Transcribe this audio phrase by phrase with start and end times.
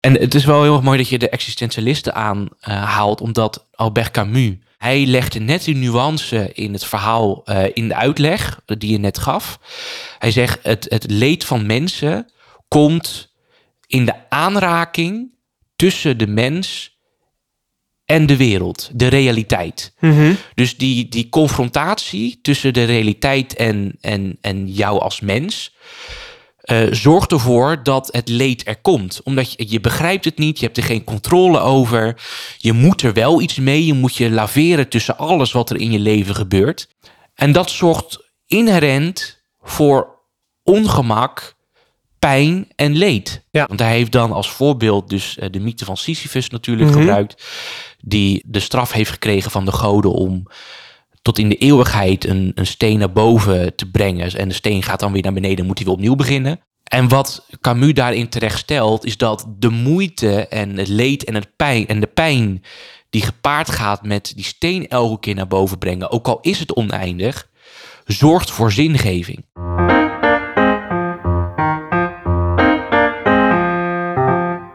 [0.00, 4.54] En het is wel heel erg mooi dat je de existentialisten aanhaalt, omdat Albert Camus,
[4.78, 9.18] hij legde net die nuance in het verhaal, uh, in de uitleg die je net
[9.18, 9.58] gaf.
[10.18, 12.30] Hij zegt, het, het leed van mensen
[12.68, 13.32] komt
[13.86, 15.30] in de aanraking
[15.76, 16.98] tussen de mens
[18.04, 19.94] en de wereld, de realiteit.
[19.98, 20.34] Mhm.
[20.54, 25.74] Dus die, die confrontatie tussen de realiteit en, en, en jou als mens.
[26.70, 29.20] Eh, zorgt ervoor dat het leed er komt.
[29.24, 32.22] Omdat je, je begrijpt het niet, je hebt er geen controle over.
[32.56, 35.90] Je moet er wel iets mee, je moet je laveren tussen alles wat er in
[35.92, 36.88] je leven gebeurt.
[37.34, 40.18] En dat zorgt inherent voor
[40.62, 41.54] ongemak,
[42.18, 43.44] pijn en leed.
[43.50, 43.66] Ja.
[43.66, 46.98] Want hij heeft dan als voorbeeld dus eh, de mythe van Sisyphus natuurlijk Mhm.
[46.98, 47.44] gebruikt.
[47.98, 50.46] Die de straf heeft gekregen van de goden om
[51.22, 54.32] tot in de eeuwigheid een, een steen naar boven te brengen.
[54.32, 56.60] En de steen gaat dan weer naar beneden, moet hij weer opnieuw beginnen.
[56.84, 61.56] En wat Camus daarin terecht stelt, is dat de moeite en het leed en, het
[61.56, 62.62] pijn, en de pijn
[63.10, 66.74] die gepaard gaat met die steen elke keer naar boven brengen, ook al is het
[66.74, 67.48] oneindig,
[68.04, 69.44] zorgt voor zingeving.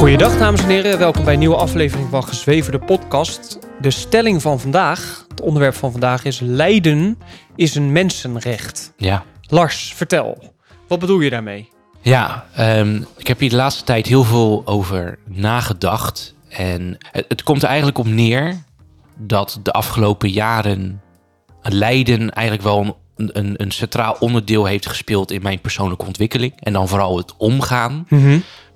[0.00, 3.58] Goeiedag dames en heren, welkom bij een nieuwe aflevering van Gezweven de podcast.
[3.80, 7.18] De stelling van vandaag, het onderwerp van vandaag is lijden
[7.56, 8.92] is een mensenrecht.
[8.96, 9.24] Ja.
[9.46, 10.54] Lars, vertel,
[10.88, 11.68] wat bedoel je daarmee?
[12.00, 16.34] Ja, ehm, ik heb hier de laatste tijd heel veel over nagedacht.
[16.48, 18.62] En het, het komt er eigenlijk op neer
[19.16, 21.00] dat de afgelopen jaren
[21.62, 26.52] lijden eigenlijk wel een, een, een centraal onderdeel heeft gespeeld in mijn persoonlijke ontwikkeling.
[26.60, 28.06] En dan vooral het omgaan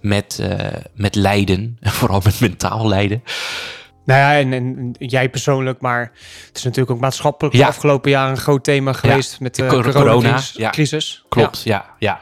[0.05, 3.23] met, eh, met lijden, en vooral met mentaal lijden.
[4.05, 6.13] Nou ja, en, en jij persoonlijk, maar
[6.47, 7.61] het is natuurlijk ook maatschappelijk Ja.
[7.63, 10.53] de afgelopen jaren een groot thema geweest met de De cor- coronacrisis.
[10.53, 10.71] corona, ja.
[10.71, 11.25] crisis.
[11.29, 12.21] Klopt, ja, ja.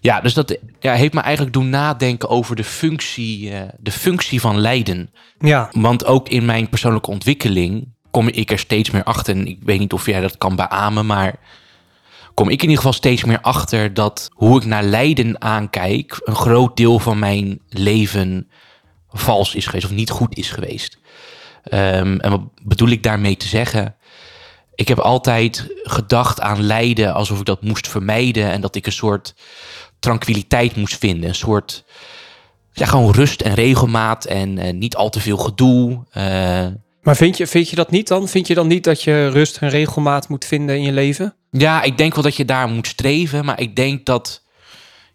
[0.00, 4.40] Ja, dus dat ja, heeft me eigenlijk doen nadenken over de functie, eh, de functie
[4.40, 5.10] van lijden.
[5.38, 5.68] Ja.
[5.72, 9.34] Want ook in mijn persoonlijke ontwikkeling kom ik er steeds meer achter.
[9.36, 11.34] En ik weet niet of jij dat kan beamen, maar
[12.36, 16.34] kom ik in ieder geval steeds meer achter dat hoe ik naar lijden aankijk, een
[16.34, 18.48] groot deel van mijn leven
[19.08, 20.98] vals is geweest of niet goed is geweest.
[21.62, 23.96] Ehm, en wat bedoel ik daarmee te zeggen?
[24.74, 28.92] Ik heb altijd gedacht aan lijden alsof ik dat moest vermijden en dat ik een
[28.92, 29.34] soort
[29.98, 31.28] tranquiliteit moest vinden.
[31.28, 31.84] Een soort,
[32.72, 36.04] ja, gewoon rust en regelmaat en eh, niet al te veel gedoe.
[36.10, 36.66] Eh,
[37.02, 38.28] Maar vind je, vind je dat niet dan?
[38.28, 41.34] Vind je dan niet dat je rust en regelmaat moet vinden in je leven?
[41.58, 44.44] Ja, ik denk wel dat je daar moet streven, maar ik denk dat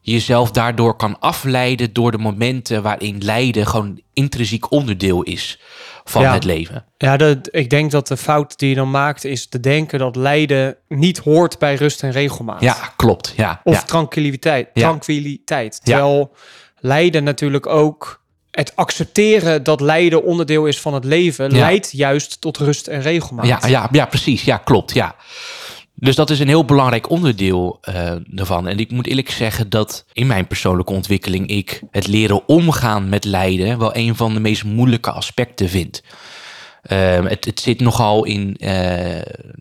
[0.01, 5.59] je jezelf daardoor kan afleiden door de momenten waarin lijden gewoon intrinsiek onderdeel is
[6.03, 6.33] van Ja.
[6.33, 6.85] het leven.
[6.97, 10.15] Ja, dat, ik denk dat de fout die je dan maakt is te denken dat
[10.15, 12.61] lijden niet hoort bij rust en regelmaat.
[12.61, 13.33] Ja, klopt.
[13.37, 13.81] Ja, Of ja.
[13.81, 14.69] tranquiliteit.
[14.73, 14.81] Ja.
[14.81, 15.79] tranquiliteit.
[15.83, 16.35] Terwijl
[16.79, 18.21] lijden natuurlijk ook
[18.51, 23.47] het accepteren dat lijden onderdeel is van het leven, leidt juist tot rust en regelmaat.
[23.47, 24.43] Ja, ja, ja, precies.
[24.43, 24.93] Ja, klopt.
[24.93, 25.15] Ja.
[26.01, 28.67] Dus dat is een heel belangrijk onderdeel eh daarvan.
[28.67, 33.23] En ik moet eerlijk zeggen dat in mijn persoonlijke ontwikkeling ik het leren omgaan met
[33.23, 36.03] lijden wel een van de meest moeilijke aspecten vind.
[36.81, 38.71] Ehm, het, het zit nogal in, eh,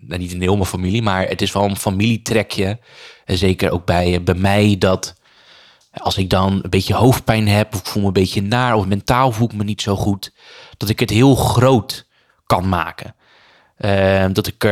[0.00, 2.78] nou, niet in heel mijn familie, maar het is wel een familietrekje.
[3.24, 5.14] En zeker ook bij, bij mij dat
[5.92, 8.86] als ik dan een beetje hoofdpijn heb, of ik voel me een beetje naar, of
[8.86, 10.32] mentaal voel ik me niet zo goed,
[10.76, 12.06] dat ik het heel groot
[12.46, 13.14] kan maken.
[13.76, 14.64] Ehm, dat ik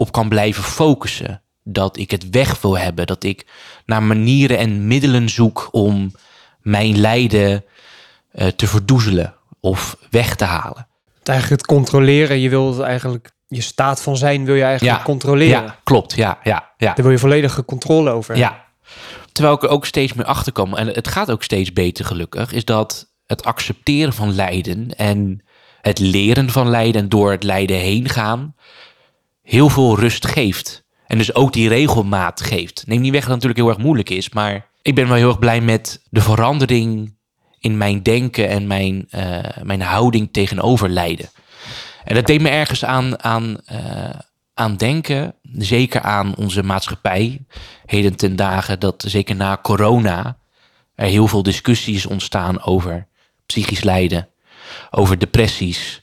[0.00, 1.42] erop kan blijven focussen.
[1.62, 3.06] Dat ik het weg wil hebben.
[3.06, 3.46] Dat ik
[3.86, 6.12] naar manieren en middelen zoek om
[6.60, 7.64] mijn lijden
[8.32, 10.88] eh, te verdoezelen of weg te halen.
[11.18, 14.98] Het eigenlijk het controleren, je wil het eigenlijk, je staat van zijn wil je eigenlijk
[14.98, 15.62] Ja, controleren.
[15.62, 16.14] Ja, klopt.
[16.14, 16.94] Ja, ja, ja.
[16.94, 18.36] Daar wil je volledige controle over.
[18.36, 18.64] Ja.
[19.32, 22.52] Terwijl ik er ook steeds meer achter kom, en het gaat ook steeds beter gelukkig,
[22.52, 25.44] is dat het accepteren van lijden en
[25.80, 28.54] het leren van lijden en door het lijden heen gaan
[29.50, 30.84] heel veel rust geeft.
[31.06, 32.86] En dus ook die regelmaat geeft.
[32.86, 35.28] Neem niet weg dat het natuurlijk heel erg moeilijk is, maar ik ben wel heel
[35.28, 37.16] erg blij met de verandering
[37.58, 41.28] in mijn denken en mijn, eh, mijn houding tegenover lijden.
[42.04, 44.18] En dat deed me ergens aan, aan, eh,
[44.54, 47.44] aan denken, zeker aan onze maatschappij,
[47.86, 50.38] heden ten dagen, dat zeker na corona
[50.94, 53.06] er heel veel discussies ontstaan over
[53.46, 54.28] psychisch lijden,
[54.90, 55.99] over depressies,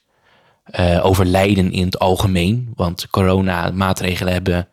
[0.67, 2.71] eh, over lijden in het algemeen.
[2.75, 4.67] Want corona-maatregelen hebben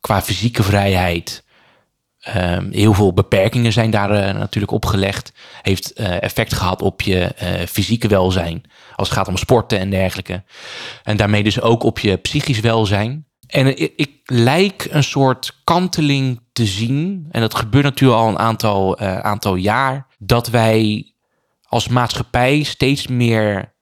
[0.00, 1.44] qua fysieke vrijheid
[2.20, 5.32] ehm, heel veel beperkingen zijn daar eh, natuurlijk opgelegd.
[5.62, 7.32] Heeft eh, effect gehad op je
[7.68, 8.62] fysieke welzijn.
[8.94, 10.42] Als het gaat om sporten en dergelijke.
[11.02, 13.26] En daarmee dus ook op je psychisch welzijn.
[13.46, 17.26] En ik, ik lijk een soort kanteling te zien.
[17.30, 20.06] En dat gebeurt natuurlijk al een aantal, aantal jaar.
[20.18, 21.12] Dat wij
[21.68, 23.74] als maatschappij steeds meer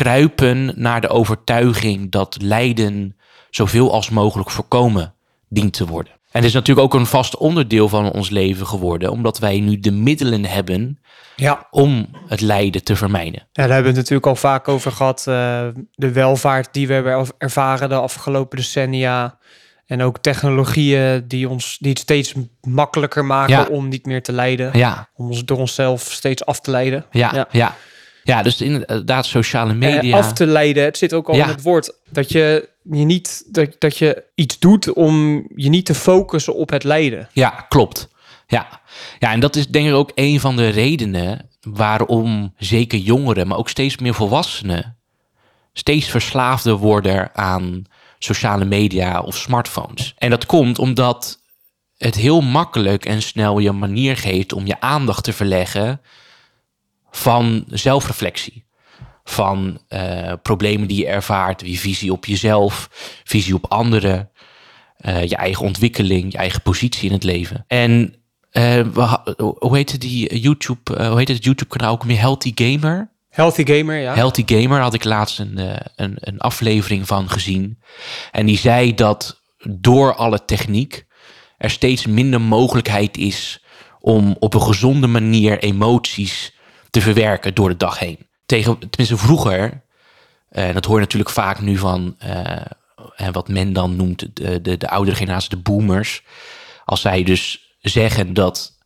[0.00, 3.16] kruipen naar de overtuiging dat lijden
[3.50, 5.14] zoveel als mogelijk voorkomen
[5.48, 6.12] dient te worden.
[6.12, 9.78] En het is natuurlijk ook een vast onderdeel van ons leven geworden, omdat wij nu
[9.80, 10.98] de middelen hebben
[11.36, 11.66] Ja.
[11.70, 13.40] om het lijden te vermijden.
[13.40, 15.18] Ja, daar hebben we het natuurlijk al vaak over gehad.
[15.26, 19.38] eh, de welvaart die we hebben ervaren de afgelopen decennia.
[19.86, 23.64] En ook technologieën die, ons, die het steeds makkelijker maken Ja.
[23.70, 24.78] om niet meer te lijden.
[24.78, 27.04] Ja, Om ons door onszelf steeds af te leiden.
[27.10, 27.48] ja, Ja.
[27.50, 27.74] ja.
[28.26, 28.42] Ja.
[28.42, 30.16] dus inderdaad sociale Eh, media.
[30.16, 31.42] af te leiden, het zit ook al Ja.
[31.44, 31.92] in het woord.
[32.10, 36.70] Dat je, je niet, dat, dat je iets doet om je niet te focussen op
[36.70, 37.28] het lijden.
[37.32, 38.08] Ja, klopt.
[38.46, 38.80] Ja.
[39.18, 43.58] ja, en dat is denk ik ook een van de redenen waarom zeker jongeren, maar
[43.58, 44.96] ook steeds meer volwassenen,
[45.72, 47.84] steeds verslaafder worden aan
[48.18, 50.14] sociale media of smartphones.
[50.18, 51.38] En dat komt omdat
[51.98, 56.00] het heel makkelijk en snel je manier geeft om je aandacht te verleggen
[57.16, 58.64] van zelfreflectie.
[59.24, 62.88] Van eh, problemen die je ervaart, je visie op jezelf,
[63.24, 64.30] visie op anderen,
[64.96, 67.64] eh, je eigen ontwikkeling, je eigen positie in het leven.
[67.66, 68.14] En
[68.50, 68.80] eh,
[69.36, 73.10] hoe heette die YouTube, hoe heet het YouTube kanaal ook meer Healthy Gamer?
[73.28, 74.14] Healthy gamer, ja.
[74.14, 75.58] Healthy Gamer had ik laatst een,
[75.96, 77.78] een, een aflevering van gezien.
[78.32, 81.06] En die zei dat door alle techniek
[81.58, 83.64] er steeds minder mogelijkheid is
[84.00, 86.55] om op een gezonde manier emoties
[86.96, 88.18] te verwerken door de dag heen.
[88.46, 89.82] Tegen, tenminste vroeger,
[90.48, 92.60] en dat hoor je natuurlijk vaak nu van eh,
[93.16, 96.22] en wat men dan noemt de, de, de oudere generatie, de boomers.
[96.84, 98.78] Als zij dus zeggen dat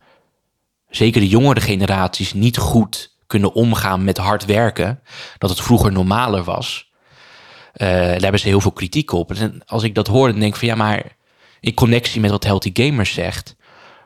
[0.88, 5.00] zeker de jongere generaties niet goed kunnen omgaan met hard werken,
[5.38, 6.90] dat het vroeger normaler was.
[7.72, 9.32] Eh, daar hebben ze heel veel kritiek op.
[9.32, 11.16] En als ik dat hoor, dan denk ik van ja, maar
[11.60, 13.56] in connectie met wat Healthy Gamers zegt.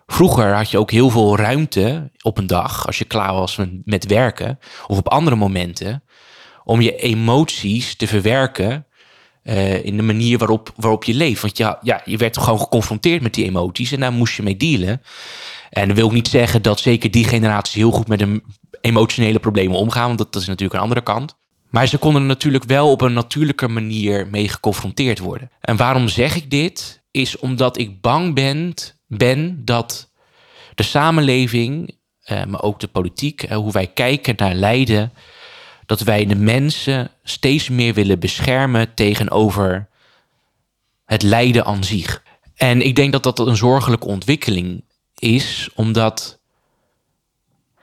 [0.07, 4.07] Vroeger had je ook heel veel ruimte op een dag, als je klaar was met-
[4.07, 6.03] werken, of op andere momenten,
[6.65, 8.87] om je emoties te verwerken
[9.43, 11.43] eh, in de manier waarop, waarop je leeft.
[11.43, 14.57] Want ja, ja, je werd gewoon geconfronteerd met die emoties en daar moest je mee
[14.57, 15.03] dealen.
[15.71, 18.43] En dat wil ik niet zeggen dat zeker die generatie heel goed met de
[18.81, 21.37] emotionele problemen omgaan, want dat, dat is natuurlijk een andere kant.
[21.71, 25.51] Maar ze konden er natuurlijk wel op een natuurlijke manier mee geconfronteerd worden.
[25.61, 27.03] En waarom zeg ik dit?
[27.11, 28.75] Is omdat ik bang ben,
[29.07, 30.11] ben dat
[30.75, 35.13] de samenleving, eh, maar ook de politiek, eh, hoe wij kijken naar lijden,
[35.87, 39.89] dat wij de mensen steeds meer willen beschermen tegenover
[41.05, 42.23] het lijden aan zich.
[42.55, 44.85] En ik denk dat dat een zorgelijke ontwikkeling
[45.19, 46.39] is, omdat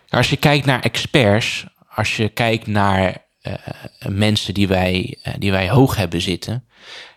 [0.10, 1.66] als je kijkt naar experts,
[1.96, 3.54] als je kijkt naar eh,
[4.08, 6.66] mensen die wij, die wij hoog hebben zitten,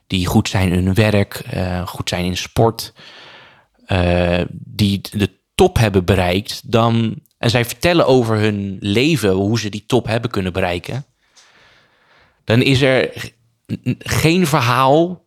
[0.06, 1.42] die goed zijn in hun werk,
[1.84, 2.92] goed zijn in sport,
[3.86, 9.68] eh, die de top hebben bereikt, dan, en zij vertellen over hun leven, hoe ze
[9.68, 11.04] die top hebben kunnen bereiken,
[12.44, 13.32] dan is er
[13.98, 15.22] geen verhaal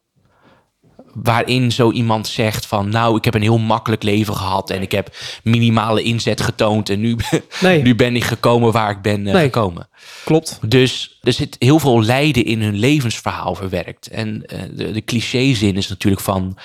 [1.24, 4.92] waarin zo iemand zegt van nou, ik heb een heel makkelijk leven gehad en ik
[4.92, 7.16] heb minimale inzet getoond en nu,
[7.62, 7.82] Nee.
[7.82, 9.44] nu ben ik gekomen waar ik ben eh, Nee.
[9.44, 9.90] gekomen.
[10.26, 10.60] Klopt.
[10.68, 14.08] Dus er zit heel veel lijden in hun levensverhaal verwerkt.
[14.08, 16.58] En eh, de, de clichézin is natuurlijk van...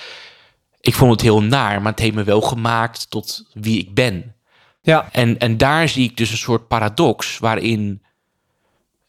[0.83, 4.35] ik vond het heel naar, maar het heeft me wel gemaakt tot wie ik ben.
[4.83, 8.03] Ja, En, en daar zie ik dus een soort paradox waarin...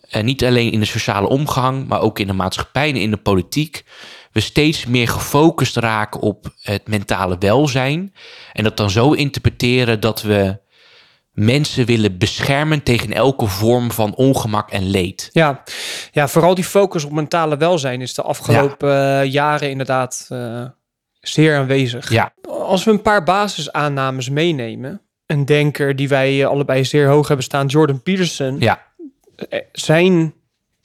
[0.09, 3.17] eh, niet alleen in de sociale omgang, maar ook in de maatschappij en in de
[3.17, 3.83] politiek...
[4.31, 8.13] we steeds meer gefocust raken op het mentale welzijn.
[8.53, 10.61] En dat dan zo interpreteren dat we
[11.31, 15.29] mensen willen beschermen tegen elke vorm van ongemak en leed.
[15.31, 15.63] ja.
[16.11, 20.65] ja, vooral die focus op mentale welzijn is de afgelopen eh, jaren inderdaad eh,
[21.27, 22.09] zeer aanwezig.
[22.11, 25.01] Ja, Als we een paar basisaannames meenemen.
[25.25, 28.59] Een denker die wij eh, allebei zeer hoog hebben staan, Jordan Peterson.
[28.59, 28.81] ja,
[29.49, 30.33] eh, Zijn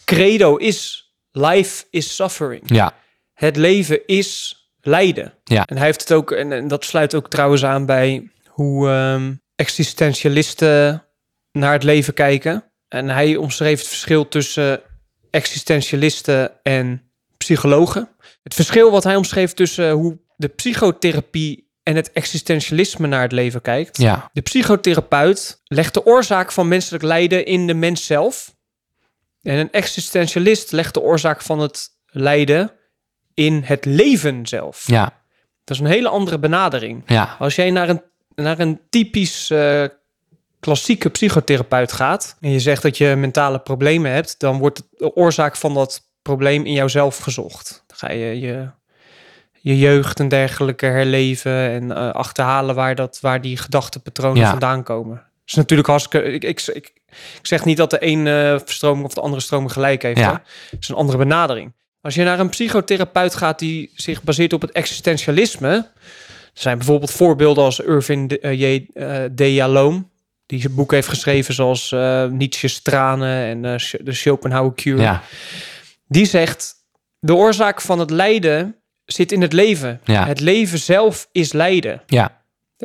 [0.05, 2.63] credo is life is suffering.
[2.67, 2.93] ja,
[3.35, 5.35] Het leven is lijden.
[5.45, 5.65] Ja.
[5.67, 9.33] En hij heeft het ook, en, en dat sluit ook trouwens aan bij hoe ehm,
[9.57, 11.05] existentialisten
[11.53, 12.65] naar het leven kijken.
[12.89, 14.81] En hij omschreef het verschil tussen
[15.31, 18.09] existentialisten en psychologen.
[18.43, 23.61] Het verschil wat hij omschreef tussen hoe de psychotherapie en het existentialisme naar het leven
[23.63, 23.97] kijkt.
[23.99, 28.55] ja, De psychotherapeut legt de oorzaak van menselijk lijden in de mens zelf.
[29.43, 32.71] En een existentialist legt de oorzaak van het lijden
[33.35, 34.87] in het leven zelf.
[34.87, 35.05] Ja,
[35.65, 37.03] Dat is een hele andere benadering.
[37.07, 38.03] ja, Als jij naar een,
[38.35, 39.85] naar een typisch eh,
[40.61, 45.57] klassieke psychotherapeut gaat en je zegt dat je mentale problemen hebt, dan wordt de oorzaak
[45.57, 47.85] van dat probleem in jouzelf gezocht.
[47.87, 48.71] Dan ga je je,
[49.61, 54.51] je jeugd en dergelijke herleven en eh, achterhalen waar, dat, waar die gedachtepatronen Ja.
[54.51, 55.23] vandaan komen.
[55.47, 56.27] Is natuurlijk hartstikke...
[56.33, 56.93] Ik, ik, ik,
[57.41, 60.19] ik zeg niet dat de ene stroming of de andere stroming gelijk heeft.
[60.19, 60.43] Ja.
[60.71, 61.73] Het is een andere benadering.
[62.01, 65.69] Als je naar een psychotherapeut gaat die zich baseert op het existentialisme,
[66.55, 68.87] er zijn bijvoorbeeld voorbeelden als Irvin de, eh, J.
[68.95, 70.11] eh, de Jaloom,
[70.47, 75.03] die zijn boek heeft geschreven zoals eh, Nietzsche's tranen en eh, de Schopenhauer Cure.
[75.03, 75.23] ja,
[76.07, 76.75] Die zegt,
[77.19, 78.77] de oorzaak van het lijden
[79.13, 80.01] zit in het leven.
[80.05, 80.27] Ja.
[80.27, 82.03] Het leven zelf is lijden.
[82.07, 82.37] ja,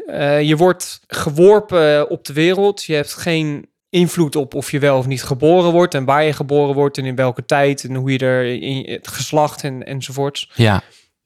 [0.08, 2.84] Eh, je wordt geworpen op de wereld.
[2.84, 6.34] Je hebt geen invloed op of je wel of niet geboren wordt en waar je
[6.34, 10.51] geboren wordt en in welke tijd en hoe je er in het geslacht en, enzovoorts.
[10.56, 10.82] ja,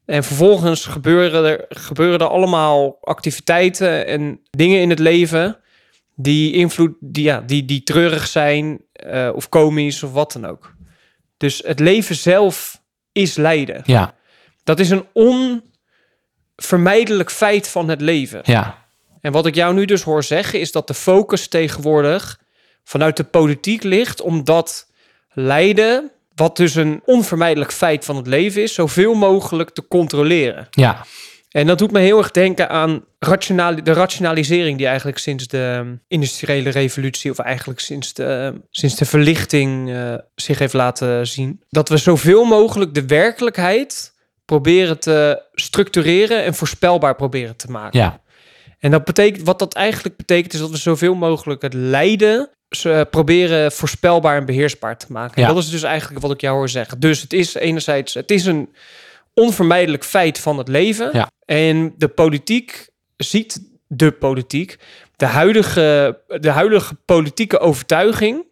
[0.05, 5.57] En vervolgens gebeuren er, gebeuren er allemaal activiteiten en dingen in het leven
[6.15, 10.75] die invloed, die, ja, die, die treurig zijn eh, of komisch of wat dan ook.
[11.37, 13.81] Dus het leven zelf is lijden.
[13.85, 14.13] ja,
[14.67, 15.05] Dat is een
[16.55, 18.39] onvermijdelijk feit van het leven.
[18.43, 18.85] ja,
[19.21, 22.39] En wat ik jou nu dus hoor zeggen is dat de focus tegenwoordig
[22.83, 24.91] vanuit de politiek ligt om dat
[25.33, 30.67] lijden, wat dus een onvermijdelijk feit van het leven is, zoveel mogelijk te controleren.
[30.69, 31.05] ja,
[31.49, 35.97] En dat doet me heel erg denken aan rationali- de rationalisering die eigenlijk sinds de
[36.07, 41.63] industriële revolutie, of eigenlijk sinds de, sinds de verlichting, eh, zich heeft laten zien.
[41.69, 44.15] Dat we zoveel mogelijk de werkelijkheid
[44.47, 47.99] proberen te structureren en voorspelbaar proberen te maken.
[47.99, 48.21] ja,
[48.79, 53.07] En dat betekent, wat dat eigenlijk betekent, is dat we zoveel mogelijk het lijden ze
[53.09, 55.41] proberen voorspelbaar en beheersbaar te maken.
[55.41, 55.47] Ja.
[55.47, 56.99] Dat is dus eigenlijk wat ik jou hoor zeggen.
[56.99, 58.73] Dus het is enerzijds, het is een
[59.33, 61.09] onvermijdelijk feit van het leven.
[61.13, 61.31] Ja.
[61.45, 64.77] En de politiek ziet de politiek,
[65.15, 68.45] de huidige, de huidige politieke overtuiging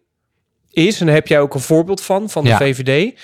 [0.70, 2.56] is, en daar heb jij ook een voorbeeld van, van de Ja.
[2.56, 3.20] VVD,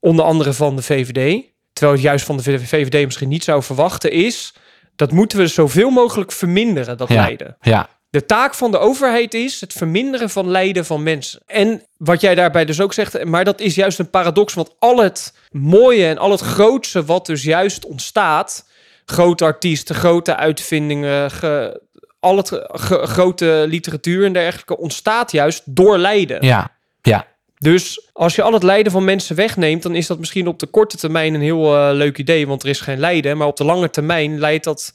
[0.00, 1.44] onder andere van de VVD,
[1.76, 4.54] terwijl het juist van de VVD misschien niet zou verwachten, is
[4.96, 7.14] dat moeten we zoveel mogelijk verminderen, dat Ja.
[7.14, 7.56] lijden.
[7.60, 11.40] ja, De taak van de overheid is het verminderen van lijden van mensen.
[11.46, 14.98] En wat jij daarbij dus ook zegt, maar dat is juist een paradox, want al
[14.98, 18.68] het mooie en al het grootste wat dus juist ontstaat,
[19.04, 21.80] grote artiesten, grote uitvindingen, ge-
[22.20, 26.44] al het ge- grote literatuur en dergelijke, ontstaat juist door lijden.
[26.46, 27.26] ja, ja,
[27.58, 30.66] Dus als je al het lijden van mensen wegneemt, dan is dat misschien op de
[30.66, 33.36] korte termijn een heel eh, leuk idee, want er is geen lijden.
[33.36, 34.94] Maar op de lange termijn leidt dat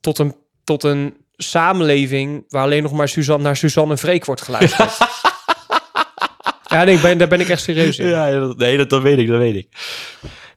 [0.00, 0.34] tot een,
[0.64, 4.98] tot een samenleving waar alleen nog maar Suzanne, naar Suzanne en Freek wordt geluisterd.
[6.70, 8.08] ja, nee, ben, daar ben ik echt serieus in.
[8.08, 9.68] Ja, dat, nee, dat, dat weet ik, dat weet ik.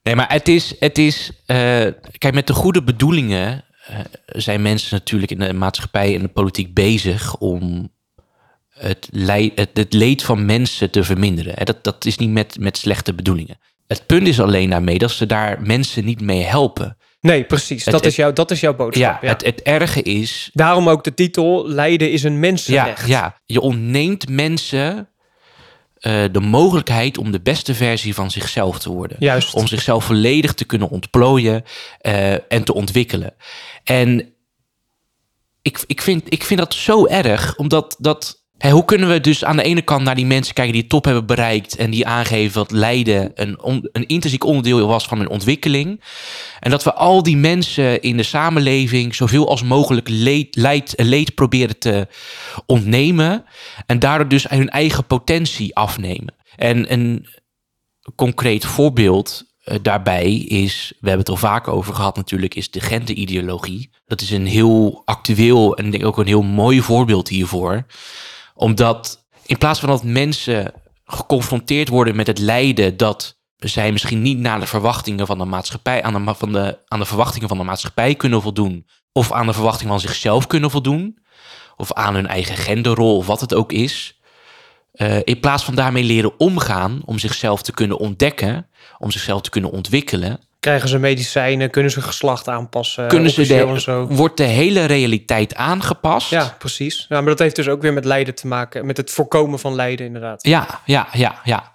[0.03, 1.57] Nee, maar het is, het is eh,
[2.17, 6.73] kijk, met de goede bedoelingen eh, zijn mensen natuurlijk in de maatschappij en de politiek
[6.73, 7.91] bezig om
[8.77, 11.65] het, lei- het, het leed van mensen te verminderen.
[11.65, 13.59] Dat, dat is niet met, met slechte bedoelingen.
[13.87, 16.97] Het punt is alleen daarmee dat ze daar mensen niet mee helpen.
[17.21, 17.85] Nee, precies.
[17.85, 19.03] Het- dat, is jouw, dat is jouw boodschap.
[19.21, 23.07] Ja, Ja, Het, het erge is, Daarom ook de titel, lijden is een ja, mensenrecht.
[23.07, 25.09] ja, je ontneemt mensen
[25.97, 29.17] eh, de mogelijkheid om de beste versie van zichzelf te worden.
[29.19, 29.53] Juist.
[29.53, 31.63] Om zichzelf volledig te kunnen ontplooien
[31.99, 33.33] eh, en te ontwikkelen.
[33.83, 34.33] En
[35.61, 38.45] ik, ik, vind, ik vind dat zo erg, omdat dat.
[38.59, 41.25] Hoe kunnen we dus aan de ene kant naar die mensen kijken die top hebben
[41.25, 43.57] bereikt en die aangeven dat lijden een,
[43.91, 46.01] een intrinsiek onderdeel was van hun ontwikkeling.
[46.59, 51.35] En dat we al die mensen in de samenleving zoveel als mogelijk leed, leed, leed
[51.35, 52.07] proberen te
[52.65, 53.45] ontnemen.
[53.85, 56.35] En daardoor dus hun eigen potentie afnemen.
[56.55, 57.27] En een
[58.15, 62.79] concreet voorbeeld eh, daarbij is, we hebben het al vaak over gehad natuurlijk, is de
[62.79, 63.89] genderideologie.
[64.05, 67.85] Dat is een heel actueel en ik denk ook een heel mooi voorbeeld hiervoor.
[68.57, 70.73] Omdat in plaats van dat mensen
[71.05, 76.03] geconfronteerd worden met het lijden dat zij misschien niet naar de verwachtingen van de maatschappij,
[76.03, 79.53] aan de, van de, aan de verwachtingen van de maatschappij kunnen voldoen, of aan de
[79.53, 81.17] verwachtingen van zichzelf kunnen voldoen,
[81.75, 84.19] of aan hun eigen genderrol, of wat het ook is.
[84.91, 89.49] Eh, in plaats van daarmee leren omgaan, om zichzelf te kunnen ontdekken, om zichzelf te
[89.49, 93.07] kunnen ontwikkelen, Krijgen ze medicijnen, kunnen ze geslacht aanpassen.
[93.07, 94.07] kunnen ze en de, zo.
[94.07, 96.29] wordt de hele realiteit aangepast.
[96.29, 97.05] Ja, precies.
[97.09, 98.85] Ja, maar dat heeft dus ook weer met lijden te maken.
[98.85, 100.47] Met het voorkomen van lijden, inderdaad.
[100.47, 101.71] Ja, ja, ja, ja.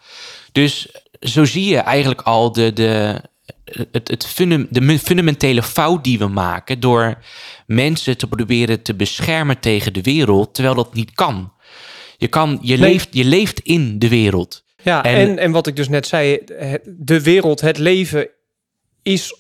[0.53, 0.89] Dus
[1.21, 3.21] zo zie je eigenlijk al de, de,
[3.65, 4.35] het, het
[4.71, 7.19] de fundamentele fout die we maken door
[7.67, 11.53] mensen te proberen te beschermen tegen de wereld, terwijl dat niet kan.
[12.17, 12.91] Je, kan, je, Nee.
[12.91, 14.65] leeft, je leeft in de wereld.
[14.83, 16.39] Ja, En- en, en, wat ik dus net zei,
[16.85, 18.29] de wereld, het leven
[19.03, 19.35] is,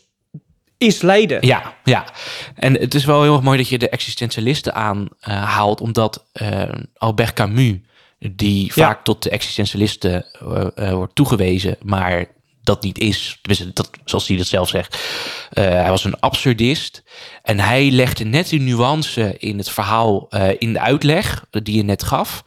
[0.79, 1.47] is lijden.
[1.47, 2.05] Ja, ja.
[2.55, 6.63] En het is wel heel erg mooi dat je de existentialisten aanhaalt, omdat eh,
[6.97, 7.77] Albert Camus,
[8.19, 8.73] die Ja.
[8.73, 12.27] vaak tot de existentialisten eh, eh, wordt toegewezen, maar
[12.63, 13.39] dat niet is,
[13.73, 14.99] dat, zoals hij dat zelf zegt.
[15.51, 17.03] Eh, hij was een absurdist
[17.43, 21.83] en hij legde net die nuance in het verhaal, eh, in de uitleg die je
[21.83, 22.45] net gaf.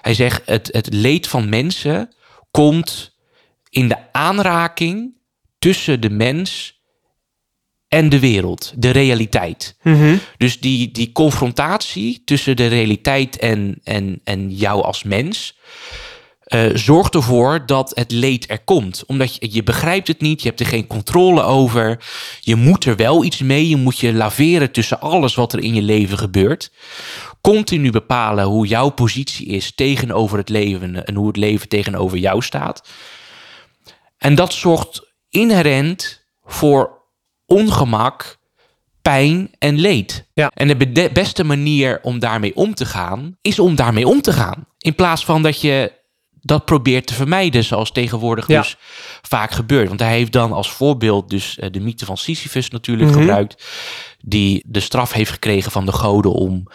[0.00, 2.14] Hij zegt, het, het leed van mensen
[2.50, 3.16] komt
[3.70, 5.14] in de aanraking
[5.60, 6.78] tussen de mens
[7.88, 9.76] en de wereld, de realiteit.
[9.82, 10.16] Mhm.
[10.36, 15.58] Dus die, die confrontatie tussen de realiteit en, en, en jou als mens.
[16.50, 19.04] eh, zorgt ervoor dat het leed er komt.
[19.06, 22.04] Omdat je, je begrijpt het niet, je hebt er geen controle over.
[22.40, 25.74] Je moet er wel iets mee, je moet je laveren tussen alles wat er in
[25.74, 26.72] je leven gebeurt.
[27.40, 32.42] Continu bepalen hoe jouw positie is tegenover het leven en hoe het leven tegenover jou
[32.42, 32.88] staat.
[34.18, 36.98] En dat zorgt inherent voor
[37.46, 38.38] ongemak,
[39.02, 40.28] pijn en leed.
[40.32, 40.50] Ja.
[40.54, 44.66] En de beste manier om daarmee om te gaan, is om daarmee om te gaan.
[44.78, 45.92] In plaats van dat je
[46.42, 48.60] dat probeert te vermijden, zoals tegenwoordig Ja.
[48.60, 48.76] dus
[49.22, 49.88] vaak gebeurt.
[49.88, 53.18] Want hij heeft dan als voorbeeld dus eh, de mythe van Sisyphus natuurlijk Mhm.
[53.18, 53.64] gebruikt,
[54.20, 56.66] die de straf heeft gekregen van de goden om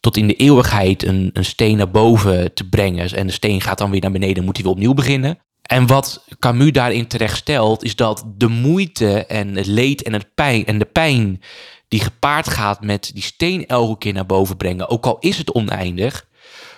[0.00, 3.10] tot in de eeuwigheid een, een steen naar boven te brengen.
[3.10, 5.38] En de steen gaat dan weer naar beneden, moet hij weer opnieuw beginnen.
[5.68, 10.34] En wat Camus daarin terecht stelt, is dat de moeite en het leed en, het
[10.34, 11.42] pijn, en de pijn
[11.88, 15.52] die gepaard gaat met die steen elke keer naar boven brengen, ook al is het
[15.52, 16.26] oneindig,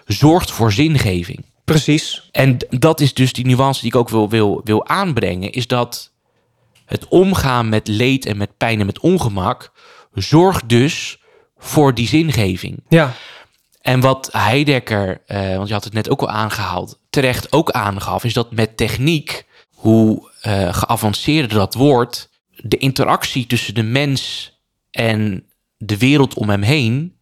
[0.06, 1.44] zorgt voor zingeving.
[1.64, 2.28] Precies.
[2.32, 6.12] En dat is dus die nuance die ik ook wil, wil, wil aanbrengen, is dat
[6.84, 9.72] het omgaan met leed en met pijn en met ongemak
[10.12, 11.18] zorgt dus
[11.58, 12.84] voor die zingeving.
[12.88, 13.14] Ja,
[13.80, 18.24] En wat Heidegger, eh, want je had het net ook al aangehaald, terecht ook aangaf,
[18.24, 19.44] is dat met techniek,
[19.74, 24.52] hoe eh, geavanceerder dat wordt, de interactie tussen de mens
[24.90, 25.44] en
[25.76, 27.16] de wereld om hem heen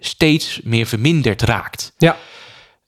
[0.00, 1.92] steeds meer verminderd raakt.
[1.98, 2.16] ja.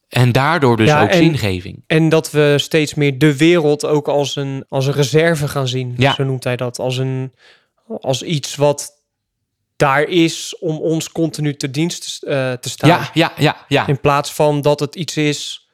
[0.09, 1.85] En daardoor dus Ja, ook en- zingeving.
[1.87, 5.95] En dat we steeds meer de wereld ook als een, als een reserve gaan zien.
[5.97, 6.15] Ja.
[6.15, 6.79] Zo noemt hij dat.
[6.79, 7.33] Als, een,
[8.01, 8.96] als iets wat
[9.77, 12.91] daar is om ons continu te dienst eh, te staan.
[12.91, 13.87] Ja, ja, ja, ja.
[13.87, 15.69] In plaats van dat het iets is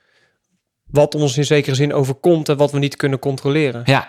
[0.87, 3.83] wat ons in zekere zin overkomt en wat we niet kunnen controleren.
[3.85, 4.09] Ja,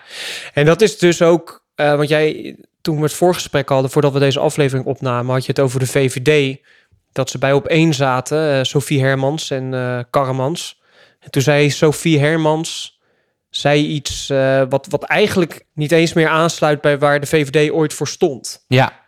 [0.53, 4.19] En dat is dus ook, eh, want jij, toen we het voorgesprek hadden, voordat we
[4.19, 6.57] deze aflevering opnamen, had je het over de VVD.
[7.11, 10.81] Dat ze bij op één zaten, eh, Sophie Hermans en eh Karremans.
[11.19, 12.99] En toen zei Sophie Hermans,
[13.49, 14.27] zei iets
[14.69, 18.65] wat, wat eigenlijk niet eens meer aansluit bij waar de VVD ooit voor stond.
[18.67, 19.01] ja.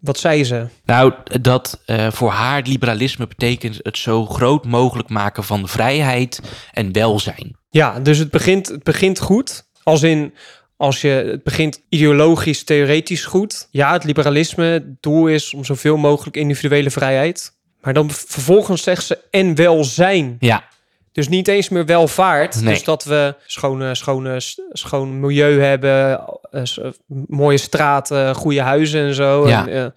[0.00, 0.66] Wat zei ze?
[0.84, 6.40] Nou, dat eh, voor haar het liberalisme betekent het zo groot mogelijk maken van vrijheid
[6.72, 7.56] en welzijn.
[7.70, 9.68] Ja, dus het begint, het begint goed.
[9.82, 10.34] Als in,
[10.76, 13.68] als je, het begint ideologisch, theoretisch goed.
[13.70, 17.58] Ja, het liberalisme, het doel is om zoveel mogelijk individuele vrijheid.
[17.80, 20.36] Maar dan vervolgens zegt ze en welzijn.
[20.38, 20.64] Ja,
[21.12, 22.60] Dus niet eens meer welvaart.
[22.60, 22.74] Nee.
[22.74, 24.40] Dus dat we schone, schone,
[24.72, 26.20] schoon milieu hebben,
[26.50, 26.92] eh, eh,
[27.28, 29.48] mooie straten, goede huizen en zo.
[29.48, 29.66] Ja.
[29.66, 29.90] En, eh,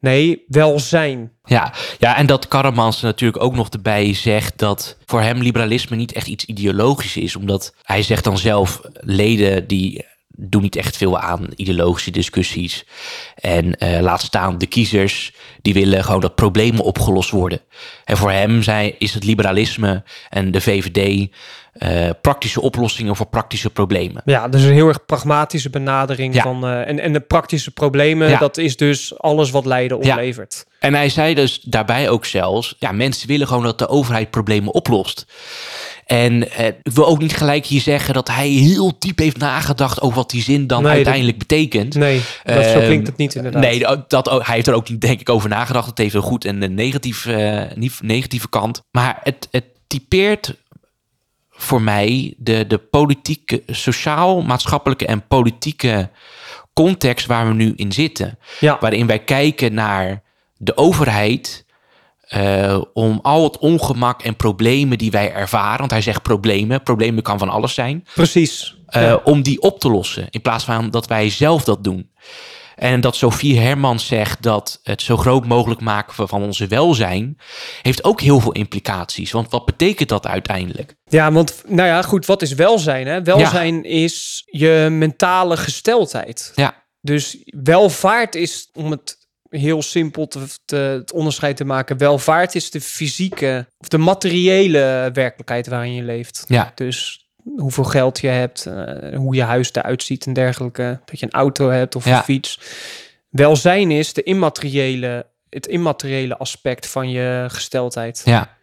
[0.00, 1.32] nee, welzijn.
[1.44, 6.12] ja, ja, en dat Karremans natuurlijk ook nog erbij zegt dat voor hem liberalisme niet
[6.12, 7.36] echt iets ideologisch is.
[7.36, 10.06] Omdat hij zegt dan zelf, leden die
[10.40, 12.84] doen niet echt veel aan ideologische discussies.
[13.34, 17.60] En eh, laat staan de kiezers, die willen gewoon dat problemen opgelost worden.
[18.04, 21.28] En voor hem zijn, is het liberalisme en de VVD
[21.72, 24.22] eh, praktische oplossingen voor praktische problemen.
[24.24, 26.42] Ja, dus een heel erg pragmatische benadering Ja.
[26.42, 26.64] van.
[26.66, 28.38] eh, en, en de praktische problemen, Ja.
[28.38, 30.12] dat is dus alles wat lijden Ja.
[30.12, 30.64] oplevert.
[30.78, 34.72] En hij zei dus daarbij ook zelfs, ja, mensen willen gewoon dat de overheid problemen
[34.74, 35.26] oplost.
[36.10, 40.00] En eh, ik wil ook niet gelijk hier zeggen dat hij heel diep heeft nagedacht
[40.00, 41.94] over wat die zin dan Nee, dat- uiteindelijk betekent.
[41.94, 43.62] Nee, dat, zo Ehm, klinkt het niet inderdaad.
[43.62, 45.86] Nee, dat, hij heeft er ook niet, denk ik, over nagedacht.
[45.86, 47.28] Het heeft een goed en een negatief,
[47.74, 48.82] niet- negatieve kant.
[48.90, 50.54] Maar het, het typeert
[51.50, 56.10] voor mij de, de politieke, sociaal, maatschappelijke en politieke
[56.72, 58.38] context waar we nu in zitten.
[58.60, 60.22] Ja, Waarin wij kijken naar
[60.56, 61.64] de overheid
[62.30, 65.78] eh, om al het ongemak en problemen die wij ervaren.
[65.78, 68.06] Want hij zegt problemen, problemen kan van alles zijn.
[68.14, 68.76] precies.
[68.86, 69.20] eh, Ja.
[69.24, 70.26] Om die op te lossen.
[70.30, 72.10] In plaats van dat wij zelf dat doen.
[72.76, 77.38] En dat Sophie Hermans zegt dat het zo groot mogelijk maken van onze welzijn.
[77.82, 79.32] heeft ook heel veel implicaties.
[79.32, 80.94] Want wat betekent dat uiteindelijk?
[81.08, 83.06] Ja, want nou ja, goed, wat is welzijn?
[83.06, 83.22] Hè?
[83.22, 86.52] Welzijn is je mentale gesteldheid.
[86.54, 89.18] Ja, Dus welvaart is, om het
[89.50, 95.10] heel simpel te, te, het onderscheid te maken, welvaart is de fysieke of de materiële
[95.12, 96.44] werkelijkheid waarin je leeft.
[96.48, 101.00] ja, Dus hoeveel geld je hebt, eh, hoe je huis eruit ziet en dergelijke.
[101.04, 102.16] Dat je een auto hebt of Ja.
[102.16, 102.60] een fiets.
[103.28, 108.22] Welzijn is de immateriële, het immateriële aspect van je gesteldheid.
[108.24, 108.56] Ja,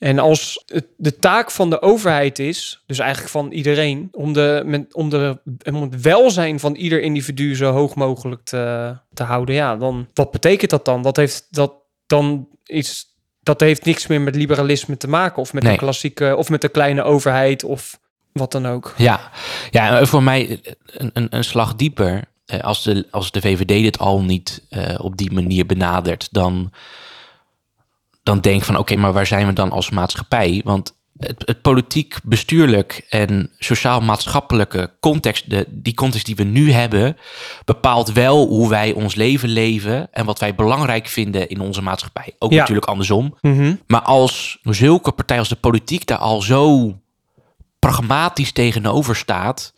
[0.00, 4.86] En als het de taak van de overheid is, dus eigenlijk van iedereen, om, de,
[4.92, 5.38] om, de,
[5.72, 10.30] om het welzijn van ieder individu zo hoog mogelijk te, te houden, ja, dan wat
[10.30, 11.02] betekent dat dan?
[11.02, 11.72] Dat heeft dat
[12.06, 13.08] dan iets.
[13.42, 15.72] Dat heeft niks meer met liberalisme te maken, of met Nee.
[15.72, 17.98] een klassieke, of met de kleine overheid, of
[18.32, 18.94] wat dan ook.
[18.96, 19.30] ja.
[19.70, 22.24] ja voor mij een, een, een slag dieper.
[22.46, 26.72] Eh, Als de, als de VVD dit al niet eh, op die manier benadert, dan,
[28.30, 30.60] dan denk van oké, maar waar zijn we dan als maatschappij?
[30.64, 37.16] Want het, het politiek, bestuurlijk en sociaal-maatschappelijke context, de, die context die we nu hebben,
[37.64, 42.34] bepaalt wel hoe wij ons leven leven en wat wij belangrijk vinden in onze maatschappij.
[42.38, 42.58] Ook Ja.
[42.58, 43.36] natuurlijk andersom.
[43.40, 43.74] Mhm.
[43.86, 46.94] Maar als zulke partijen als de politiek daar al zo
[47.78, 49.74] pragmatisch tegenover staat.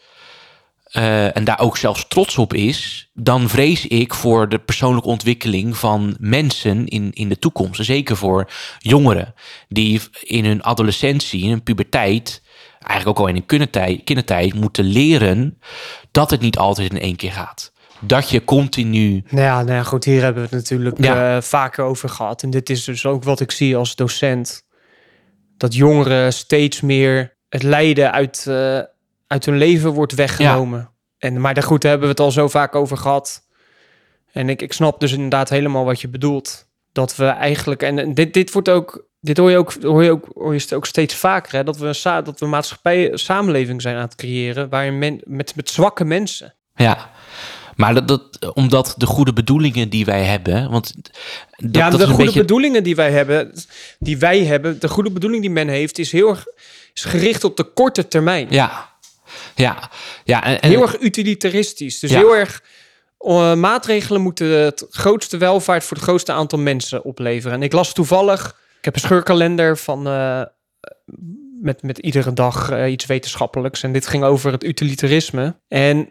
[0.92, 5.76] Eh, en daar ook zelfs trots op is, dan vrees ik voor de persoonlijke ontwikkeling
[5.76, 7.84] van mensen in, in de toekomst.
[7.84, 9.34] Zeker voor jongeren
[9.68, 12.42] die in hun adolescentie, in hun puberteit,
[12.80, 15.58] eigenlijk ook al in hun kindertijd, kindertijd moeten leren
[16.10, 17.72] dat het niet altijd in één keer gaat.
[18.00, 19.24] Dat je continu.
[19.28, 21.36] Nou ja, nou ja, goed, hier hebben we het natuurlijk Ja.
[21.36, 22.42] eh, vaker over gehad.
[22.42, 24.62] En dit is dus ook wat ik zie als docent.
[25.56, 28.78] Dat jongeren steeds meer het lijden uit, eh,
[29.32, 30.90] uit hun leven wordt weggenomen.
[31.18, 33.46] En, maar daar goed, daar hebben we het al zo vaak over gehad.
[34.32, 36.66] En ik, ik snap dus inderdaad helemaal wat je bedoelt.
[36.92, 40.28] Dat we eigenlijk, en dit, dit wordt ook, dit hoor je ook, hoor je ook,
[40.34, 43.96] hoor je het ook steeds vaker, hè, dat we een, dat we maatschappij, samenleving zijn
[43.96, 46.54] aan het creëren, waarin men, met, met zwakke mensen.
[46.74, 47.10] Ja.
[47.76, 50.70] Maar dat, dat, omdat de goede bedoelingen die wij hebben.
[50.70, 52.40] Want dat, ja, dat de goede beetje.
[52.40, 53.52] bedoelingen die wij hebben,
[53.98, 56.44] die wij hebben, de goede bedoeling die men heeft, is heel erg
[56.94, 58.46] is gericht op de korte termijn.
[58.50, 58.91] Ja.
[59.54, 59.90] Ja.
[60.24, 61.98] ja en, en- heel erg utilitaristisch.
[61.98, 62.18] Dus Ja.
[62.18, 62.62] heel erg
[63.18, 67.56] eh, maatregelen moeten het grootste welvaart voor het grootste aantal mensen opleveren.
[67.56, 70.42] En ik las toevallig, ik heb een scheurkalender van eh,
[71.60, 73.82] met, met iedere dag eh, iets wetenschappelijks.
[73.82, 75.56] En dit ging over het utilitarisme.
[75.68, 76.08] En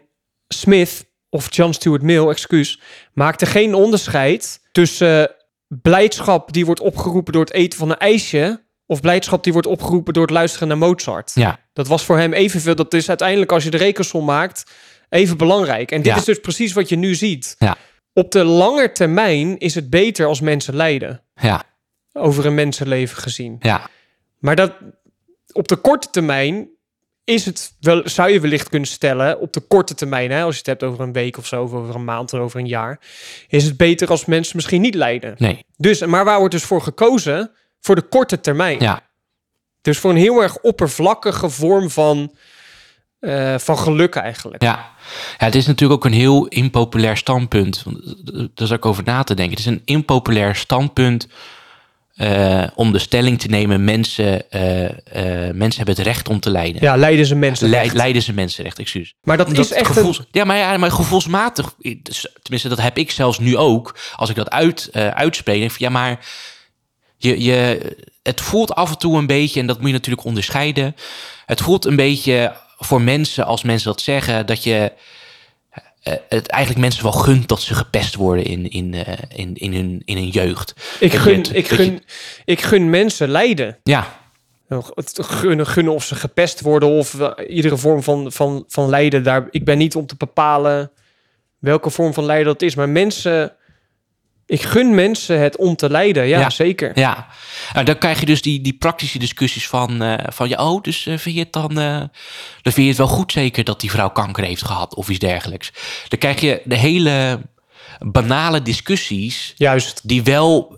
[0.48, 2.80] Smith, of John Stuart Mill, excuus,
[3.12, 5.30] maakte geen onderscheid tussen
[5.68, 8.60] blijdschap die wordt opgeroepen door het eten van een ijsje.
[8.86, 11.30] Of blijdschap die wordt opgeroepen door het luisteren naar Mozart.
[11.34, 11.58] ja.
[11.72, 12.74] Dat was voor hem evenveel.
[12.74, 14.70] Dat is uiteindelijk, als je de rekensom maakt,
[15.08, 15.90] even belangrijk.
[15.90, 16.16] En dit Ja.
[16.18, 17.54] is dus precies wat je nu ziet.
[17.58, 17.76] Ja.
[18.12, 21.22] Op de lange termijn is het beter als mensen lijden.
[21.34, 21.62] Ja.
[22.12, 23.56] Over een mensenleven gezien.
[23.60, 23.88] Ja.
[24.38, 24.72] Maar dat
[25.52, 26.68] op de korte termijn
[27.24, 30.58] is het wel, zou je wellicht kunnen stellen, op de korte termijn, hè, als je
[30.58, 33.00] het hebt over een week of zo, of over een maand of over een jaar,
[33.48, 35.34] is het beter als mensen misschien niet lijden.
[35.38, 35.64] Nee.
[35.76, 37.50] Dus, maar waar wordt dus voor gekozen?
[37.80, 38.80] Voor de korte termijn.
[38.80, 39.10] Ja.
[39.82, 42.32] Dus voor een heel erg oppervlakkige vorm van,
[43.20, 44.62] eh, van geluk eigenlijk.
[44.62, 44.90] Ja.
[45.38, 47.82] ja, het is natuurlijk ook een heel impopulair standpunt.
[47.84, 49.56] Want, eh, Daar zou ik over na te denken.
[49.56, 51.28] Het is een impopulair standpunt
[52.12, 56.50] eh, om de stelling te nemen: mensen, eh, eh, mensen hebben het recht om te
[56.50, 56.82] lijden.
[56.82, 57.68] Ja, lijden ze mensen.
[57.68, 59.14] Le- Leiden ze mensenrecht, excuus.
[59.22, 60.26] Maar dat is echt gevoels, een...
[60.30, 64.36] Ja, maar, ja, maar gevoelsmatig, dus, tenminste dat heb ik zelfs nu ook, als ik
[64.36, 66.18] dat uit, eh uitspreek, ja, maar
[67.22, 67.80] je, je,
[68.22, 70.96] het voelt af en toe een beetje, en dat moet je natuurlijk onderscheiden,
[71.46, 74.92] het voelt een beetje voor mensen, als mensen dat zeggen, dat je
[76.02, 79.72] eh, het eigenlijk mensen wel gunt dat ze gepest worden in, in, eh, in, in,
[79.74, 80.74] hun, in hun jeugd.
[81.00, 82.02] Ik gun, het- ik, je- gun,
[82.44, 83.78] ik gun mensen lijden.
[83.82, 84.20] Ja,
[84.94, 87.16] Het gunnen, gunnen of ze gepest worden of
[87.48, 89.22] iedere vorm van, van, van lijden.
[89.22, 90.90] Daar, ik ben niet om te bepalen
[91.58, 92.74] welke vorm van lijden dat is.
[92.74, 93.52] Maar mensen...
[94.52, 96.26] Ik gun mensen het om te lijden.
[96.26, 96.50] Ja, Ja.
[96.50, 96.98] zeker.
[96.98, 97.26] Ja,
[97.72, 101.06] nou, dan krijg je dus die, die praktische discussies van, eh, van ja, oh, dus
[101.06, 101.98] eh, vind je het dan, eh,
[102.62, 105.18] dan vind je het wel goed zeker dat die vrouw kanker heeft gehad of iets
[105.18, 105.72] dergelijks.
[106.08, 107.40] Dan krijg je de hele
[107.98, 110.00] banale discussies Juist.
[110.02, 110.74] die wel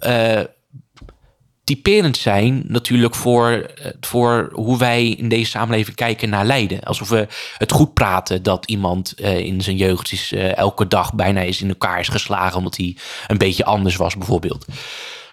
[1.64, 6.81] typerend zijn natuurlijk voor, eh, voor hoe wij in deze samenleving kijken naar lijden.
[6.81, 7.27] Alsof we
[7.59, 11.62] het goed praten dat iemand eh, in zijn jeugd is, eh, elke dag bijna is
[11.62, 12.96] in elkaar is geslagen omdat hij
[13.27, 14.66] een beetje anders was bijvoorbeeld.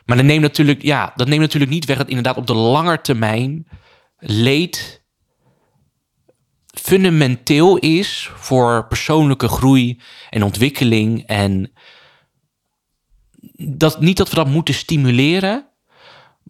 [0.06, 3.02] Maar dat neemt natuurlijk, ja, dat neemt natuurlijk niet weg dat inderdaad op de lange
[3.02, 3.68] termijn
[4.18, 5.04] leed
[6.68, 11.24] fundamenteel is voor persoonlijke groei en ontwikkeling.
[11.26, 11.72] En
[13.58, 15.71] dat, niet dat we dat moeten stimuleren,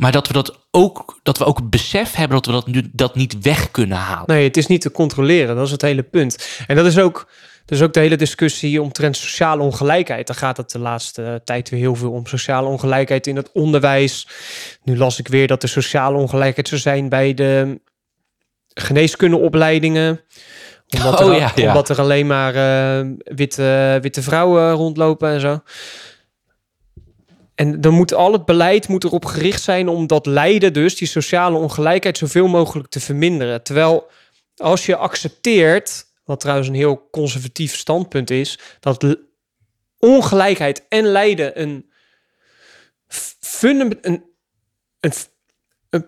[0.01, 2.89] maar dat we dat ook, dat we ook het besef hebben dat we dat, nu,
[2.93, 4.23] dat niet weg kunnen halen.
[4.25, 5.55] Nee, het is niet te controleren.
[5.55, 6.47] Dat is het hele punt.
[6.67, 7.27] En dat is ook,
[7.65, 10.27] dat is ook de hele discussie omtrent sociale ongelijkheid.
[10.27, 12.25] Daar gaat het de laatste tijd weer heel veel om.
[12.25, 14.27] Sociale ongelijkheid in het onderwijs.
[14.83, 17.79] Nu las ik weer dat er sociale ongelijkheid zou zijn bij de,
[18.73, 20.21] geneeskundeopleidingen.
[20.95, 21.67] Omdat, Oh, er, ja, ja.
[21.67, 25.59] omdat er alleen maar eh, witte, witte vrouwen rondlopen en zo.
[27.61, 31.07] En dan moet al het beleid moet erop gericht zijn om dat lijden, dus die
[31.07, 33.63] sociale ongelijkheid, zoveel mogelijk te verminderen.
[33.63, 34.07] Terwijl
[34.55, 39.17] als je accepteert, wat trouwens een heel conservatief standpunt is, dat
[39.97, 41.91] ongelijkheid en lijden een
[43.39, 44.23] fundament, een,
[45.89, 46.05] een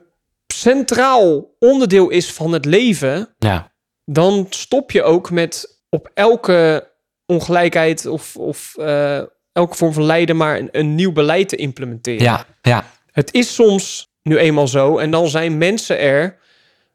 [0.47, 3.73] centraal onderdeel is van het leven, Ja,
[4.05, 6.91] dan stop je ook met op elke
[7.25, 12.23] ongelijkheid of, of eh, elke vorm van lijden maar een, een nieuw beleid te implementeren.
[12.23, 12.85] ja, ja.
[13.11, 16.37] Het is soms nu eenmaal zo en dan zijn mensen er,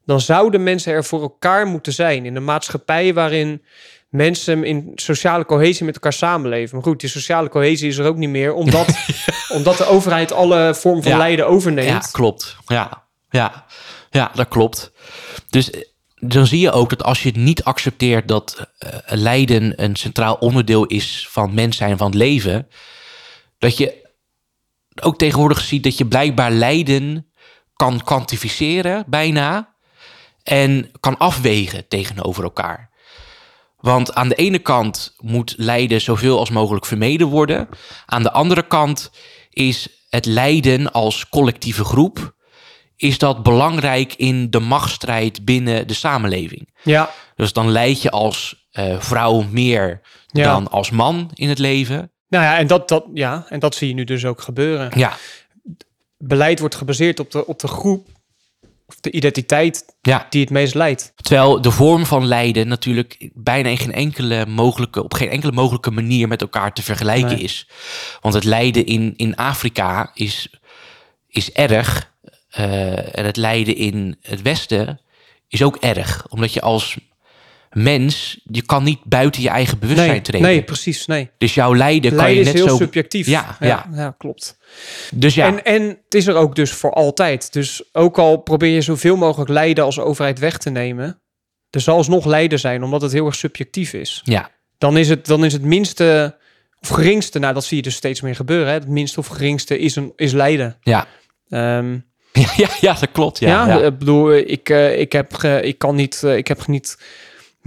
[0.04, 3.62] dan zouden mensen er voor elkaar moeten zijn in een maatschappij waarin
[4.08, 6.74] mensen in sociale cohesie met elkaar samenleven.
[6.76, 8.86] Maar goed, die sociale cohesie is er ook niet meer, omdat,
[9.56, 11.18] omdat de overheid alle vormen van Ja.
[11.18, 11.88] lijden overneemt.
[12.04, 12.56] Ja, klopt.
[12.66, 13.64] Ja, ja,
[14.10, 14.92] ja, dat klopt.
[15.50, 15.70] Dus
[16.20, 20.34] dan zie je ook dat als je het niet accepteert dat eh, lijden een centraal
[20.34, 22.68] onderdeel is van mens zijn, van het leven,
[23.58, 24.06] dat je
[25.02, 27.26] ook tegenwoordig ziet dat je blijkbaar lijden
[27.74, 29.74] kan kwantificeren, bijna,
[30.42, 32.90] en kan afwegen tegenover elkaar.
[33.76, 37.68] Want aan de ene kant moet lijden zoveel als mogelijk vermeden worden.
[38.06, 39.10] Aan de andere kant
[39.50, 42.36] is het lijden als collectieve groep
[42.98, 46.74] is dat belangrijk in de machtsstrijd binnen de samenleving.
[46.82, 50.44] Ja, Dus dan leid je als eh, vrouw meer Ja.
[50.44, 52.10] dan als man in het leven.
[52.28, 54.90] nou ja, en dat, dat, ja, en dat zie je nu dus ook gebeuren.
[54.98, 55.16] Ja,
[56.18, 58.08] Beleid wordt gebaseerd op de, op de groep
[58.86, 60.26] of de identiteit ja.
[60.30, 61.12] die het meest leidt.
[61.16, 65.90] Terwijl de vorm van lijden natuurlijk bijna in geen enkele mogelijke, op geen enkele mogelijke
[65.90, 67.42] manier met elkaar te vergelijken Nee.
[67.42, 67.68] is.
[68.20, 70.48] Want het lijden in, in Afrika is,
[71.28, 72.12] is erg.
[72.50, 75.00] Eh, en het lijden in het Westen
[75.48, 76.26] is ook erg.
[76.28, 76.96] Omdat je als
[77.72, 80.46] mens, je kan niet buiten je eigen bewustzijn Nee, treden.
[80.48, 81.30] nee, precies, nee.
[81.38, 82.76] Dus jouw lijden, kan je is net heel zo...
[82.76, 83.26] subjectief.
[83.26, 84.14] Ja, ja, ja.
[84.18, 84.58] klopt.
[85.14, 87.52] Dus ja, En, en het is er ook dus voor altijd.
[87.52, 91.20] Dus ook al probeer je zoveel mogelijk lijden als overheid weg te nemen,
[91.70, 94.20] er zal alsnog lijden zijn, omdat het heel erg subjectief is.
[94.24, 96.36] ja, Dan is het, dan is het minste
[96.80, 98.66] of geringste, nou dat zie je dus steeds meer gebeuren.
[98.66, 98.72] Hè?
[98.74, 100.76] Het minste of geringste is, een, is lijden.
[100.82, 101.06] ja.
[101.48, 101.98] Ehm,
[102.46, 103.38] Ja, ja, ja, dat klopt.
[103.38, 103.84] Ja, ja, ja.
[103.86, 106.96] ik bedoel, ik, eh, ik, heb, ik kan niet, eh, ik heb niet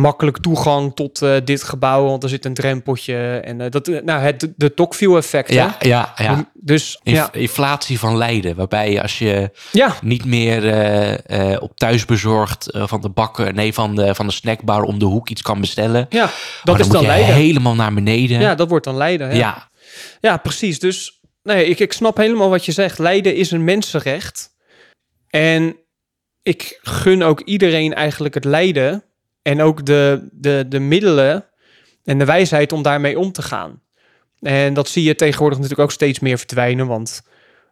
[0.02, 3.42] makkelijk toegang tot eh, dit gebouw, want er zit een drempeltje.
[3.44, 5.50] En eh, dat, nou, het de, Tocqueville effect.
[5.50, 5.56] hè?
[5.56, 6.52] ja, ja, ja.
[6.54, 12.68] Dus Inf- ja, Inflatie van lijden, waarbij als je ja, niet meer eh, op thuisbezorgd
[12.72, 16.06] van de bakker, nee, van de, van de snackbar om de hoek iets kan bestellen.
[16.10, 16.30] ja,
[16.64, 17.36] dat is moet dan je lijden.
[17.36, 18.40] helemaal naar beneden.
[18.40, 19.28] Ja, dat wordt dan lijden.
[19.28, 19.70] Ja, ja.
[20.20, 20.38] ja.
[20.38, 20.80] precies.
[20.80, 23.00] Dus nee, ik, ik snap helemaal wat je zegt.
[23.00, 24.51] Lijden is een mensenrecht.
[25.32, 25.76] En
[26.44, 29.04] ik gun ook iedereen eigenlijk het lijden.
[29.42, 31.46] En ook de, de, de middelen
[32.04, 33.82] en de wijsheid om daarmee om te gaan.
[34.40, 36.88] En dat zie je tegenwoordig natuurlijk ook steeds meer verdwijnen.
[36.88, 37.22] Want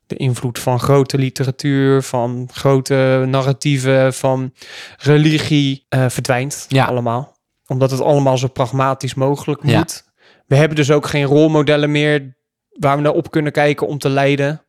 [0.08, 4.54] de invloed van grote literatuur, van grote narratieven, van
[4.98, 6.86] religie eh, verdwijnt Ja.
[6.86, 7.38] allemaal.
[7.68, 9.78] Omdat het allemaal zo pragmatisch mogelijk Ja.
[9.78, 10.04] moet.
[10.48, 12.38] We hebben dus ook geen rolmodellen meer
[12.70, 14.62] waar we naar op kunnen kijken om te leiden.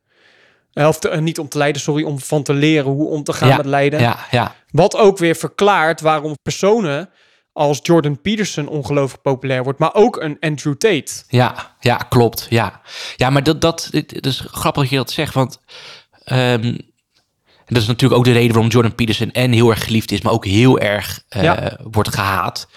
[0.72, 3.22] Eh, Of te- eh, niet om te leiden, sorry, om van te leren hoe om
[3.24, 4.00] te gaan Ja, met lijden.
[4.00, 7.10] ja, ja, Wat ook weer verklaart waarom personen
[7.52, 11.12] als Jordan Peterson ongelooflijk populair wordt, maar ook een Andrew Tate.
[11.28, 12.46] ja, ja, klopt.
[12.50, 12.80] Ja,
[13.16, 13.88] ja maar dat, dat,
[14.20, 15.58] is grappig dat je dat zegt, want
[16.24, 16.76] ehm,
[17.66, 20.32] dat is natuurlijk ook de reden waarom Jordan Peterson en heel erg geliefd is, maar
[20.32, 21.78] ook heel erg eh, Ja.
[21.90, 22.68] wordt gehaat.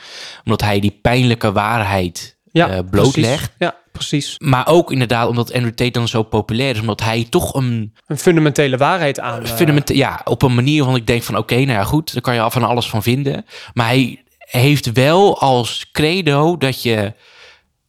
[0.46, 3.36] Omdat hij die pijnlijke waarheid Ja, blootlegt.
[3.36, 3.56] precies.
[3.58, 4.36] Ja, precies.
[4.40, 8.18] Maar ook inderdaad omdat Andrew Tate dan zo populair is, omdat hij toch een Een
[8.18, 9.44] fundamentele waarheid aan.
[9.44, 12.22] eh, fundament, ja, op een manier waarvan ik denk van oké, nou ja, goed, daar
[12.22, 13.46] kan je al van alles van vinden.
[13.74, 17.14] Maar hij heeft wel als credo dat je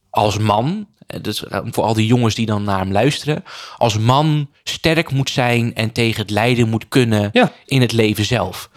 [0.09, 0.87] als man,
[1.21, 3.43] dus voor al die jongens die dan naar hem luisteren,
[3.77, 7.51] als man sterk moet zijn en tegen het lijden moet kunnen Ja.
[7.65, 8.69] in het leven zelf.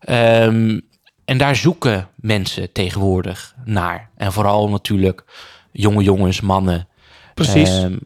[0.00, 0.80] Ehm,
[1.24, 4.10] en daar zoeken mensen tegenwoordig naar.
[4.16, 5.24] En vooral natuurlijk
[5.82, 6.88] jonge jongens, mannen.
[7.34, 7.68] Precies.
[7.70, 7.96] Ehm,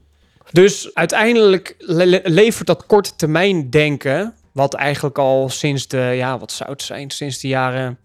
[0.50, 6.38] Dus uiteindelijk le- le- levert dat korte termijn denken, wat eigenlijk al sinds de, ja,
[6.38, 7.98] wat zou het zijn, sinds de jaren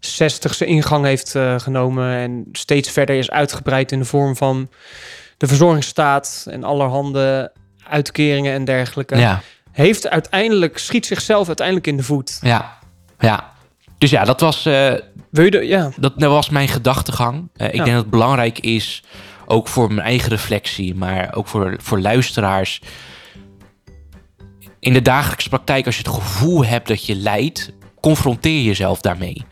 [0.00, 4.70] 60 zijn ingang heeft eh, genomen en steeds verder is uitgebreid in de vorm van
[5.36, 7.52] de verzorgingsstaat en allerhande
[7.88, 9.16] uitkeringen en dergelijke.
[9.16, 9.40] ja.
[9.72, 12.38] Heeft uiteindelijk, schiet zichzelf uiteindelijk in de voet.
[12.42, 12.78] Ja,
[13.18, 13.52] ja.
[13.98, 14.92] Dus ja, dat was, eh,
[15.30, 17.48] Wil je de, ja, dat, dat was mijn gedachtegang.
[17.56, 17.82] Eh, ik Ja.
[17.84, 19.02] denk dat het belangrijk is,
[19.46, 22.80] ook voor mijn eigen reflectie, maar ook voor, voor luisteraars.
[24.80, 29.44] In de dagelijkse praktijk, als je het gevoel hebt dat je lijdt confronteer jezelf daarmee.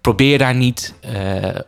[0.00, 0.94] Probeer daar niet.
[1.00, 1.60] eh,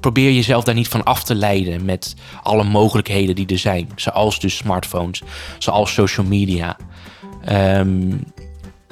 [0.00, 3.88] probeer jezelf daar niet van af te leiden met alle mogelijkheden die er zijn.
[3.96, 5.22] Zoals dus smartphones,
[5.58, 6.76] zoals social media.
[7.44, 8.12] Ehm,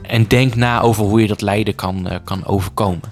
[0.02, 3.10] en denk na over hoe je dat lijden kan, eh, kan overkomen.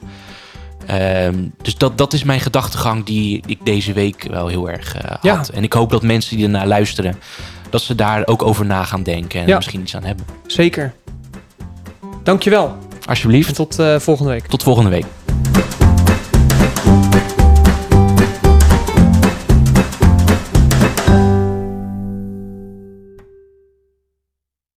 [0.99, 5.17] Ehm, dus dat, dat is mijn gedachtegang die ik deze week wel heel erg eh,
[5.23, 5.37] Ja.
[5.37, 5.49] had.
[5.49, 7.17] En ik hoop dat mensen die ernaar luisteren,
[7.71, 9.57] dat ze daar ook over na gaan denken en Ja.
[9.57, 10.25] misschien iets aan hebben.
[10.47, 10.93] Zeker.
[12.23, 12.77] Dankjewel.
[13.07, 14.47] Alsjeblieft, En tot eh, volgende week.
[14.47, 15.05] tot volgende week.